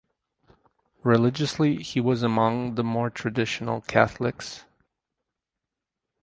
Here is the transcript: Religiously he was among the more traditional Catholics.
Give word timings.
Religiously 1.03 1.75
he 1.75 2.01
was 2.01 2.23
among 2.23 2.73
the 2.73 2.83
more 2.83 3.11
traditional 3.11 3.81
Catholics. 3.81 4.65